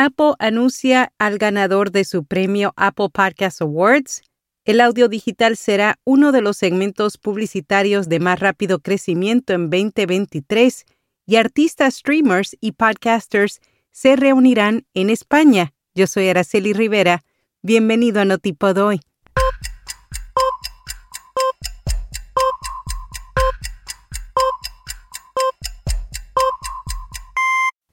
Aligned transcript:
Apple 0.00 0.34
anuncia 0.38 1.12
al 1.18 1.38
ganador 1.38 1.90
de 1.90 2.04
su 2.04 2.24
premio 2.24 2.72
Apple 2.76 3.08
Podcast 3.12 3.60
Awards. 3.60 4.22
El 4.64 4.80
audio 4.80 5.08
digital 5.08 5.56
será 5.56 5.98
uno 6.04 6.30
de 6.30 6.40
los 6.40 6.56
segmentos 6.56 7.18
publicitarios 7.18 8.08
de 8.08 8.20
más 8.20 8.38
rápido 8.38 8.78
crecimiento 8.78 9.54
en 9.54 9.70
2023 9.70 10.86
y 11.26 11.34
artistas, 11.34 11.96
streamers 11.96 12.56
y 12.60 12.72
podcasters 12.72 13.58
se 13.90 14.14
reunirán 14.14 14.86
en 14.94 15.10
España. 15.10 15.72
Yo 15.96 16.06
soy 16.06 16.28
Araceli 16.28 16.74
Rivera. 16.74 17.24
Bienvenido 17.62 18.20
a 18.20 18.24
Notipod 18.24 18.78
hoy. 18.78 19.00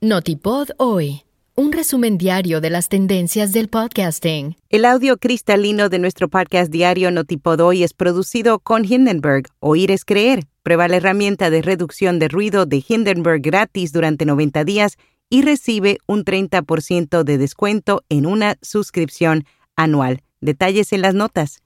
Notipod 0.01 0.69
hoy. 0.77 1.24
Un 1.57 1.71
resumen 1.71 2.17
diario 2.17 2.59
de 2.59 2.69
las 2.69 2.89
tendencias 2.89 3.53
del 3.53 3.70
podcasting. 3.70 4.57
El 4.70 4.84
audio 4.84 5.16
cristalino 5.16 5.88
de 5.88 5.99
nuestro 5.99 6.27
podcast 6.27 6.70
diario 6.70 7.11
Notipod 7.11 7.61
hoy 7.61 7.84
es 7.84 7.93
producido 7.93 8.59
con 8.59 8.84
Hindenburg. 8.84 9.45
Oír 9.61 9.89
es 9.89 10.03
creer. 10.03 10.44
Prueba 10.63 10.89
la 10.89 10.97
herramienta 10.97 11.49
de 11.49 11.61
reducción 11.61 12.20
de 12.20 12.27
ruido 12.27 12.66
de 12.66 12.83
Hindenburg 12.85 13.41
gratis 13.41 13.94
durante 13.94 14.25
90 14.25 14.66
días 14.66 14.97
y 15.30 15.44
recibe 15.44 15.99
un 16.07 16.25
30% 16.25 17.23
de 17.23 17.38
descuento 17.38 18.03
en 18.09 18.25
una 18.25 18.58
suscripción 18.61 19.45
anual. 19.77 20.23
Detalles 20.41 20.91
en 20.91 21.03
las 21.03 21.13
notas. 21.13 21.61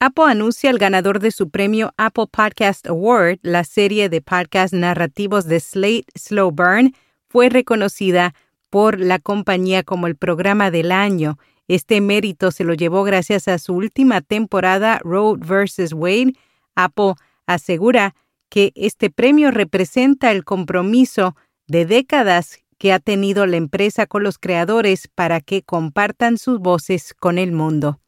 Apple 0.00 0.24
anuncia 0.26 0.70
el 0.70 0.78
ganador 0.78 1.20
de 1.20 1.30
su 1.30 1.50
premio 1.50 1.94
Apple 1.98 2.26
Podcast 2.32 2.88
Award, 2.88 3.38
la 3.42 3.62
serie 3.62 4.08
de 4.08 4.20
podcasts 4.20 4.76
narrativos 4.76 5.46
de 5.46 5.60
Slate 5.60 6.06
Slow 6.16 6.50
Burn, 6.50 6.92
fue 7.34 7.48
reconocida 7.48 8.32
por 8.70 9.00
la 9.00 9.18
compañía 9.18 9.82
como 9.82 10.06
el 10.06 10.14
programa 10.14 10.70
del 10.70 10.92
año. 10.92 11.36
Este 11.66 12.00
mérito 12.00 12.52
se 12.52 12.62
lo 12.62 12.74
llevó 12.74 13.02
gracias 13.02 13.48
a 13.48 13.58
su 13.58 13.74
última 13.74 14.20
temporada 14.20 15.00
Road 15.02 15.38
vs. 15.40 15.94
Wade. 15.94 16.34
Apple 16.76 17.14
asegura 17.46 18.14
que 18.50 18.70
este 18.76 19.10
premio 19.10 19.50
representa 19.50 20.30
el 20.30 20.44
compromiso 20.44 21.34
de 21.66 21.86
décadas 21.86 22.60
que 22.78 22.92
ha 22.92 23.00
tenido 23.00 23.46
la 23.46 23.56
empresa 23.56 24.06
con 24.06 24.22
los 24.22 24.38
creadores 24.38 25.08
para 25.12 25.40
que 25.40 25.62
compartan 25.62 26.38
sus 26.38 26.60
voces 26.60 27.14
con 27.14 27.38
el 27.38 27.50
mundo. 27.50 27.98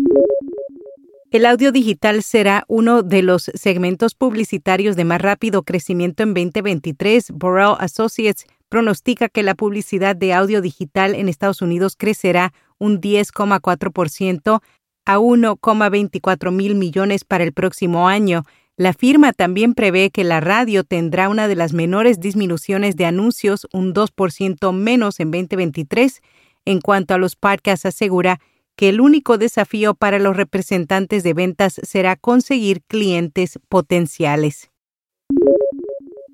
El 1.32 1.46
audio 1.46 1.72
digital 1.72 2.22
será 2.22 2.64
uno 2.68 3.02
de 3.02 3.22
los 3.22 3.50
segmentos 3.54 4.14
publicitarios 4.14 4.94
de 4.94 5.04
más 5.04 5.20
rápido 5.20 5.64
crecimiento 5.64 6.22
en 6.22 6.32
2023. 6.32 7.32
Borrell 7.32 7.74
Associates 7.80 8.46
pronostica 8.68 9.28
que 9.28 9.42
la 9.42 9.54
publicidad 9.54 10.16
de 10.16 10.32
audio 10.32 10.60
digital 10.60 11.14
en 11.14 11.28
Estados 11.28 11.62
Unidos 11.62 11.96
crecerá 11.96 12.52
un 12.78 13.00
10,4% 13.00 14.60
a 15.06 15.18
1,24 15.18 16.50
mil 16.50 16.74
millones 16.74 17.24
para 17.24 17.44
el 17.44 17.52
próximo 17.52 18.08
año. 18.08 18.42
La 18.76 18.92
firma 18.92 19.32
también 19.32 19.72
prevé 19.72 20.10
que 20.10 20.24
la 20.24 20.40
radio 20.40 20.84
tendrá 20.84 21.28
una 21.28 21.48
de 21.48 21.56
las 21.56 21.72
menores 21.72 22.20
disminuciones 22.20 22.96
de 22.96 23.06
anuncios, 23.06 23.66
un 23.72 23.94
2% 23.94 24.72
menos 24.72 25.20
en 25.20 25.30
2023. 25.30 26.20
En 26.66 26.80
cuanto 26.80 27.14
a 27.14 27.18
los 27.18 27.36
podcasts, 27.36 27.86
asegura 27.86 28.40
que 28.76 28.90
el 28.90 29.00
único 29.00 29.38
desafío 29.38 29.94
para 29.94 30.18
los 30.18 30.36
representantes 30.36 31.22
de 31.22 31.32
ventas 31.32 31.80
será 31.82 32.16
conseguir 32.16 32.82
clientes 32.82 33.58
potenciales. 33.68 34.70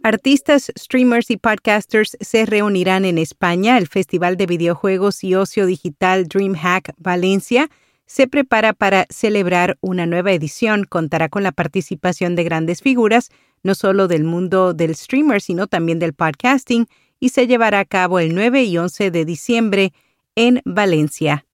Artistas, 0.05 0.73
streamers 0.77 1.31
y 1.31 1.37
podcasters 1.37 2.17
se 2.21 2.45
reunirán 2.45 3.05
en 3.05 3.19
España. 3.19 3.79
El 3.79 3.87
Festival 3.87 4.37
de 4.37 4.47
Videojuegos 4.47 5.23
y 5.23 5.37
Ocio 5.37 5.65
Digital 5.65 6.27
DreamHack 6.27 6.95
Valencia 6.99 7.71
se 8.05 8.27
prepara 8.27 8.73
para 8.73 9.07
celebrar 9.11 9.79
una 9.81 10.07
nueva 10.07 10.33
edición. 10.33 10.87
Contará 10.87 11.29
con 11.29 11.45
la 11.45 11.53
participación 11.53 12.35
de 12.35 12.43
grandes 12.43 12.83
figuras, 12.83 13.31
no 13.63 13.77
solo 13.77 14.09
del 14.09 14.25
mundo 14.25 14.75
del 14.75 14.97
streamer, 14.97 15.41
sino 15.41 15.69
también 15.69 16.01
del 16.01 16.15
podcasting, 16.15 16.89
y 17.21 17.29
se 17.29 17.47
llevará 17.47 17.79
a 17.79 17.85
cabo 17.85 18.19
el 18.19 18.35
9 18.35 18.65
y 18.65 18.79
11 18.79 19.13
de 19.13 19.25
diciembre 19.25 19.93
en 20.35 20.63
Valencia. 20.65 21.47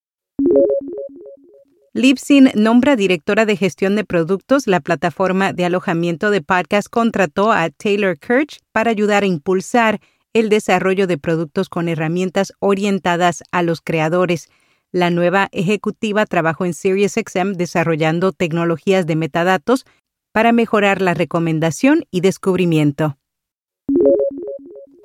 Libsyn 1.94 2.50
nombra 2.54 2.96
directora 2.96 3.46
de 3.46 3.56
gestión 3.56 3.96
de 3.96 4.04
productos. 4.04 4.66
La 4.66 4.80
plataforma 4.80 5.52
de 5.52 5.64
alojamiento 5.64 6.30
de 6.30 6.42
podcast 6.42 6.88
contrató 6.88 7.50
a 7.50 7.70
Taylor 7.70 8.18
Kirch 8.18 8.60
para 8.72 8.90
ayudar 8.90 9.22
a 9.22 9.26
impulsar 9.26 10.00
el 10.34 10.50
desarrollo 10.50 11.06
de 11.06 11.16
productos 11.16 11.68
con 11.68 11.88
herramientas 11.88 12.52
orientadas 12.60 13.42
a 13.52 13.62
los 13.62 13.80
creadores. 13.80 14.48
La 14.92 15.10
nueva 15.10 15.48
ejecutiva 15.50 16.26
trabajó 16.26 16.66
en 16.66 16.74
SiriusXM 16.74 17.52
desarrollando 17.54 18.32
tecnologías 18.32 19.06
de 19.06 19.16
metadatos 19.16 19.86
para 20.32 20.52
mejorar 20.52 21.00
la 21.00 21.14
recomendación 21.14 22.04
y 22.10 22.20
descubrimiento. 22.20 23.16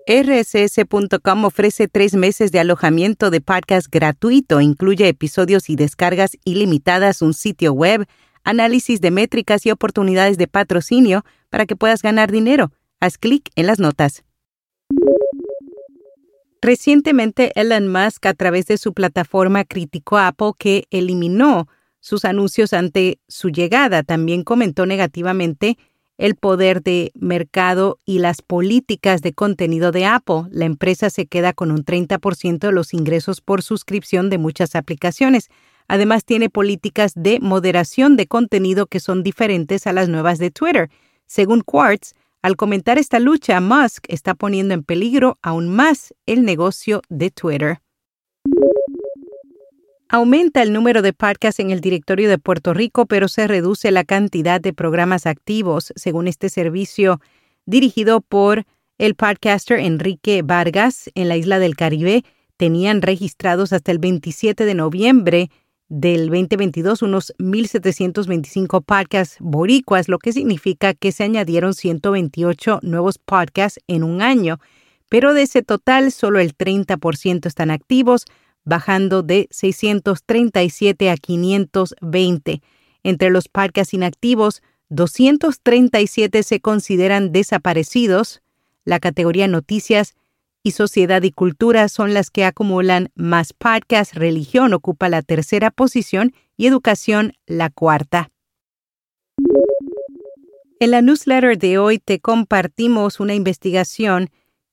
RSS.com 0.05 1.45
ofrece 1.45 1.87
tres 1.87 2.13
meses 2.13 2.51
de 2.51 2.59
alojamiento 2.59 3.29
de 3.29 3.39
podcast 3.39 3.87
gratuito. 3.89 4.59
Incluye 4.59 5.07
episodios 5.07 5.69
y 5.69 5.77
descargas 5.77 6.37
ilimitadas, 6.43 7.21
un 7.21 7.33
sitio 7.33 7.71
web, 7.71 8.05
análisis 8.43 8.99
de 8.99 9.11
métricas 9.11 9.65
y 9.65 9.71
oportunidades 9.71 10.37
de 10.37 10.47
patrocinio 10.47 11.23
para 11.49 11.65
que 11.65 11.77
puedas 11.77 12.01
ganar 12.01 12.31
dinero. 12.31 12.73
Haz 12.99 13.17
clic 13.17 13.49
en 13.55 13.67
las 13.67 13.79
notas. 13.79 14.25
Recientemente, 16.61 17.51
Elon 17.55 17.87
Musk, 17.87 18.25
a 18.25 18.33
través 18.33 18.65
de 18.65 18.77
su 18.77 18.93
plataforma, 18.93 19.63
criticó 19.63 20.17
a 20.17 20.27
Apple 20.27 20.51
que 20.57 20.85
eliminó 20.91 21.67
sus 22.01 22.25
anuncios 22.25 22.73
ante 22.73 23.19
su 23.29 23.49
llegada. 23.49 24.03
También 24.03 24.43
comentó 24.43 24.85
negativamente 24.85 25.77
el 26.23 26.35
poder 26.35 26.81
de 26.81 27.11
mercado 27.15 27.99
y 28.05 28.19
las 28.19 28.41
políticas 28.41 29.21
de 29.21 29.33
contenido 29.33 29.91
de 29.91 30.05
Apple. 30.05 30.43
La 30.51 30.63
empresa 30.63 31.09
se 31.09 31.25
queda 31.25 31.51
con 31.51 31.69
un 31.69 31.83
30% 31.83 32.59
de 32.59 32.71
los 32.71 32.93
ingresos 32.93 33.41
por 33.41 33.61
suscripción 33.61 34.29
de 34.29 34.37
muchas 34.37 34.77
aplicaciones. 34.77 35.49
Además, 35.89 36.23
tiene 36.23 36.49
políticas 36.49 37.11
de 37.13 37.41
moderación 37.41 38.15
de 38.15 38.27
contenido 38.27 38.87
que 38.87 39.01
son 39.01 39.21
diferentes 39.21 39.85
a 39.85 39.91
las 39.91 40.07
nuevas 40.07 40.39
de 40.39 40.49
Twitter. 40.49 40.89
Según 41.25 41.59
Quartz, 41.59 42.13
al 42.41 42.55
comentar 42.55 42.97
esta 42.97 43.19
lucha, 43.19 43.59
Musk 43.59 44.05
está 44.07 44.33
poniendo 44.33 44.73
en 44.73 44.83
peligro 44.83 45.37
aún 45.41 45.67
más 45.67 46.13
el 46.25 46.45
negocio 46.45 47.01
de 47.09 47.31
Twitter. 47.31 47.81
Aumenta 50.15 50.61
el 50.61 50.73
número 50.73 51.01
de 51.01 51.11
podcasts 51.11 51.59
en 51.59 51.71
el 51.71 51.81
directorio 51.81 52.29
de 52.29 52.37
Puerto 52.37 52.75
Rico, 52.75 53.07
pero 53.07 53.27
se 53.27 53.47
reduce 53.47 53.89
la 53.89 54.03
cantidad 54.03 54.61
de 54.61 54.71
programas 54.71 55.25
activos, 55.25 55.91
según 55.95 56.27
este 56.27 56.49
servicio 56.49 57.19
dirigido 57.65 58.21
por 58.21 58.63
el 58.99 59.15
podcaster 59.15 59.79
Enrique 59.79 60.43
Vargas 60.43 61.09
en 61.15 61.29
la 61.29 61.35
isla 61.35 61.57
del 61.57 61.75
Caribe. 61.75 62.23
Tenían 62.57 63.01
registrados 63.01 63.73
hasta 63.73 63.91
el 63.91 63.97
27 63.97 64.65
de 64.65 64.75
noviembre 64.75 65.49
del 65.89 66.29
2022 66.29 67.01
unos 67.01 67.33
1.725 67.39 68.85
podcasts 68.85 69.37
boricuas, 69.39 70.09
lo 70.09 70.19
que 70.19 70.31
significa 70.31 70.93
que 70.93 71.11
se 71.11 71.23
añadieron 71.23 71.73
128 71.73 72.81
nuevos 72.83 73.17
podcasts 73.17 73.79
en 73.87 74.03
un 74.03 74.21
año. 74.21 74.59
Pero 75.09 75.33
de 75.33 75.41
ese 75.41 75.63
total, 75.63 76.11
solo 76.11 76.37
el 76.37 76.55
30% 76.55 77.47
están 77.47 77.71
activos, 77.71 78.25
bajando 78.65 79.23
de 79.23 79.47
637 79.51 81.09
a 81.09 81.17
520. 81.17 82.61
Entre 83.03 83.29
los 83.29 83.47
podcasts 83.47 83.93
inactivos, 83.93 84.61
237 84.89 86.43
se 86.43 86.59
consideran 86.59 87.31
desaparecidos. 87.31 88.41
La 88.85 88.99
categoría 88.99 89.47
Noticias 89.47 90.15
y 90.63 90.71
Sociedad 90.71 91.21
y 91.23 91.31
Cultura 91.31 91.89
son 91.89 92.13
las 92.13 92.29
que 92.29 92.45
acumulan 92.45 93.09
más 93.15 93.53
podcasts. 93.53 94.15
Religión 94.15 94.73
ocupa 94.73 95.09
la 95.09 95.21
tercera 95.21 95.71
posición 95.71 96.33
y 96.55 96.67
Educación 96.67 97.33
la 97.45 97.69
cuarta. 97.69 98.29
En 100.79 100.91
la 100.91 101.01
newsletter 101.01 101.57
de 101.57 101.77
hoy 101.77 101.97
te 101.97 102.19
compartimos 102.19 103.19
una 103.19 103.33
investigación 103.33 104.29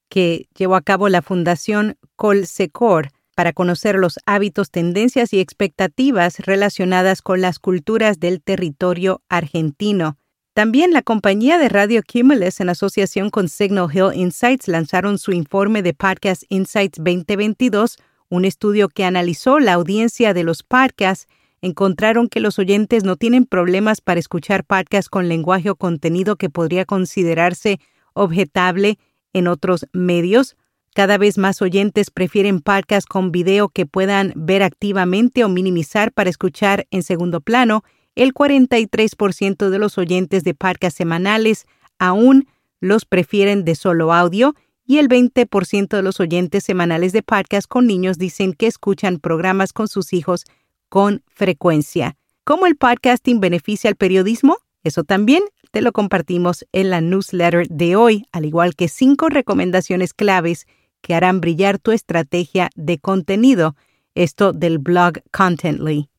que 0.08 0.48
llevó 0.56 0.74
a 0.74 0.82
cabo 0.82 1.08
la 1.08 1.22
Fundación 1.22 1.96
Colsecor 2.16 3.10
para 3.34 3.52
conocer 3.52 3.96
los 3.96 4.18
hábitos, 4.26 4.70
tendencias 4.70 5.32
y 5.32 5.40
expectativas 5.40 6.40
relacionadas 6.40 7.22
con 7.22 7.40
las 7.40 7.58
culturas 7.58 8.20
del 8.20 8.42
territorio 8.42 9.22
argentino. 9.28 10.16
También 10.52 10.92
la 10.92 11.02
compañía 11.02 11.58
de 11.58 11.68
radio 11.68 12.02
Cumulus, 12.02 12.60
en 12.60 12.68
asociación 12.68 13.30
con 13.30 13.48
Signal 13.48 13.88
Hill 13.92 14.12
Insights, 14.14 14.66
lanzaron 14.66 15.16
su 15.18 15.32
informe 15.32 15.82
de 15.82 15.94
Podcast 15.94 16.42
Insights 16.48 16.98
2022, 16.98 17.98
un 18.28 18.44
estudio 18.44 18.88
que 18.88 19.04
analizó 19.04 19.60
la 19.60 19.74
audiencia 19.74 20.34
de 20.34 20.42
los 20.42 20.62
podcasts. 20.62 21.28
Encontraron 21.62 22.28
que 22.28 22.40
los 22.40 22.58
oyentes 22.58 23.04
no 23.04 23.16
tienen 23.16 23.46
problemas 23.46 24.00
para 24.00 24.18
escuchar 24.18 24.64
podcasts 24.64 25.08
con 25.08 25.28
lenguaje 25.28 25.70
o 25.70 25.76
contenido 25.76 26.36
que 26.36 26.50
podría 26.50 26.84
considerarse 26.84 27.78
objetable 28.12 28.98
en 29.32 29.46
otros 29.46 29.86
medios, 29.92 30.56
Cada 30.94 31.18
vez 31.18 31.38
más 31.38 31.62
oyentes 31.62 32.10
prefieren 32.10 32.60
podcasts 32.60 33.06
con 33.06 33.30
video 33.30 33.68
que 33.68 33.86
puedan 33.86 34.32
ver 34.34 34.62
activamente 34.62 35.44
o 35.44 35.48
minimizar 35.48 36.12
para 36.12 36.30
escuchar 36.30 36.86
en 36.90 37.04
segundo 37.04 37.40
plano. 37.40 37.84
El 38.16 38.34
43% 38.34 39.68
de 39.70 39.78
los 39.78 39.98
oyentes 39.98 40.42
de 40.42 40.54
podcasts 40.54 40.96
semanales 40.96 41.66
aún 41.98 42.48
los 42.80 43.04
prefieren 43.04 43.64
de 43.64 43.76
solo 43.76 44.12
audio 44.12 44.54
y 44.84 44.98
el 44.98 45.08
20% 45.08 45.88
de 45.88 46.02
los 46.02 46.18
oyentes 46.18 46.64
semanales 46.64 47.12
de 47.12 47.22
podcast 47.22 47.68
con 47.68 47.86
niños 47.86 48.18
dicen 48.18 48.52
que 48.52 48.66
escuchan 48.66 49.18
programas 49.20 49.72
con 49.72 49.86
sus 49.86 50.12
hijos 50.12 50.44
con 50.88 51.22
frecuencia. 51.28 52.16
¿Cómo 52.42 52.66
el 52.66 52.74
podcasting 52.74 53.38
beneficia 53.38 53.88
al 53.88 53.94
periodismo? 53.94 54.58
Eso 54.82 55.04
también 55.04 55.44
te 55.70 55.82
lo 55.82 55.92
compartimos 55.92 56.66
en 56.72 56.90
la 56.90 57.00
newsletter 57.00 57.68
de 57.68 57.94
hoy, 57.94 58.24
al 58.32 58.44
igual 58.44 58.74
que 58.74 58.88
cinco 58.88 59.28
recomendaciones 59.28 60.12
claves 60.12 60.66
que 61.00 61.14
harán 61.14 61.40
brillar 61.40 61.78
tu 61.78 61.92
estrategia 61.92 62.70
de 62.74 62.98
contenido, 62.98 63.76
esto 64.14 64.52
del 64.52 64.78
blog 64.78 65.22
Contently. 65.30 66.10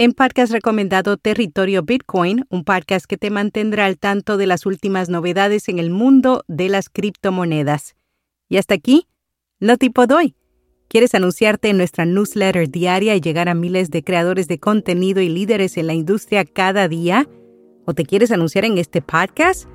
En 0.00 0.12
podcast 0.12 0.52
recomendado 0.52 1.16
Territorio 1.16 1.82
Bitcoin, 1.82 2.44
un 2.50 2.62
podcast 2.62 3.04
que 3.06 3.16
te 3.16 3.30
mantendrá 3.30 3.86
al 3.86 3.98
tanto 3.98 4.36
de 4.36 4.46
las 4.46 4.64
últimas 4.64 5.08
novedades 5.08 5.68
en 5.68 5.80
el 5.80 5.90
mundo 5.90 6.44
de 6.46 6.68
las 6.68 6.88
criptomonedas. 6.88 7.96
Y 8.48 8.58
hasta 8.58 8.74
aquí, 8.74 9.08
no 9.58 9.76
tipo 9.76 10.06
doy. 10.06 10.36
¿Quieres 10.86 11.16
anunciarte 11.16 11.68
en 11.68 11.78
nuestra 11.78 12.06
newsletter 12.06 12.70
diaria 12.70 13.16
y 13.16 13.20
llegar 13.20 13.48
a 13.48 13.54
miles 13.54 13.90
de 13.90 14.04
creadores 14.04 14.46
de 14.46 14.60
contenido 14.60 15.20
y 15.20 15.28
líderes 15.28 15.76
en 15.76 15.88
la 15.88 15.94
industria 15.94 16.44
cada 16.44 16.86
día? 16.86 17.28
¿O 17.84 17.92
te 17.92 18.04
quieres 18.04 18.30
anunciar 18.30 18.64
en 18.64 18.78
este 18.78 19.02
podcast? 19.02 19.68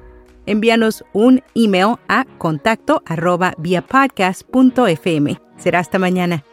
Envíanos 0.46 1.04
un 1.14 1.42
email 1.56 1.96
a 2.08 2.26
contacto 2.38 3.02
arroba 3.06 3.54
Será 5.58 5.80
hasta 5.80 6.00
mañana. 6.00 6.44